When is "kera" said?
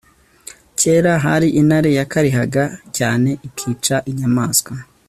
0.79-1.11